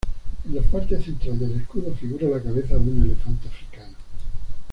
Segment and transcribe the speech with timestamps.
[0.47, 3.95] En la parte central del escudo figura la cabeza de un elefante africano.